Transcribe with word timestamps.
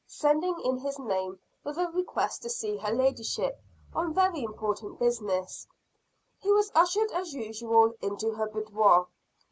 Sending 0.07 0.59
in 0.61 0.79
his 0.79 0.97
name, 0.97 1.37
with 1.63 1.77
a 1.77 1.85
request 1.89 2.41
to 2.41 2.49
see 2.49 2.75
her 2.75 2.91
ladyship 2.91 3.61
on 3.93 4.15
very 4.15 4.41
important 4.43 4.97
business, 4.97 5.67
he 6.39 6.51
was 6.51 6.71
ushered 6.73 7.11
as 7.11 7.35
usual 7.35 7.93
into 8.01 8.31
her 8.31 8.47
boudoir. 8.49 9.05